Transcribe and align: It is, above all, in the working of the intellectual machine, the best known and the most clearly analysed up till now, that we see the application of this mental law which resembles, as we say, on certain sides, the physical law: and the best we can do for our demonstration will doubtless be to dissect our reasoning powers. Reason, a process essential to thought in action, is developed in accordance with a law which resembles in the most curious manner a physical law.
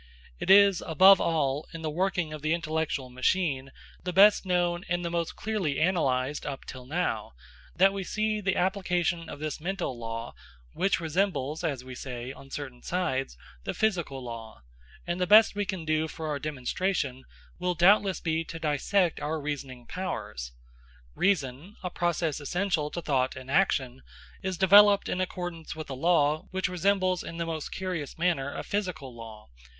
It 0.39 0.49
is, 0.49 0.81
above 0.87 1.21
all, 1.21 1.67
in 1.75 1.83
the 1.83 1.89
working 1.91 2.33
of 2.33 2.41
the 2.41 2.55
intellectual 2.55 3.11
machine, 3.11 3.69
the 4.03 4.11
best 4.11 4.47
known 4.47 4.83
and 4.89 5.05
the 5.05 5.11
most 5.11 5.35
clearly 5.35 5.77
analysed 5.79 6.43
up 6.43 6.65
till 6.65 6.87
now, 6.87 7.33
that 7.75 7.93
we 7.93 8.03
see 8.03 8.41
the 8.41 8.55
application 8.55 9.29
of 9.29 9.37
this 9.37 9.61
mental 9.61 9.95
law 9.95 10.33
which 10.73 10.99
resembles, 10.99 11.63
as 11.63 11.83
we 11.83 11.93
say, 11.93 12.33
on 12.33 12.49
certain 12.49 12.81
sides, 12.81 13.37
the 13.63 13.75
physical 13.75 14.23
law: 14.23 14.63
and 15.05 15.21
the 15.21 15.27
best 15.27 15.53
we 15.53 15.65
can 15.65 15.85
do 15.85 16.07
for 16.07 16.27
our 16.29 16.39
demonstration 16.39 17.23
will 17.59 17.75
doubtless 17.75 18.19
be 18.19 18.43
to 18.43 18.57
dissect 18.57 19.19
our 19.19 19.39
reasoning 19.39 19.85
powers. 19.85 20.51
Reason, 21.13 21.75
a 21.83 21.91
process 21.91 22.39
essential 22.39 22.89
to 22.89 23.03
thought 23.03 23.37
in 23.37 23.51
action, 23.51 24.01
is 24.41 24.57
developed 24.57 25.07
in 25.07 25.21
accordance 25.21 25.75
with 25.75 25.91
a 25.91 25.93
law 25.93 26.47
which 26.49 26.67
resembles 26.69 27.23
in 27.23 27.37
the 27.37 27.45
most 27.45 27.69
curious 27.71 28.17
manner 28.17 28.51
a 28.51 28.63
physical 28.63 29.15
law. 29.15 29.47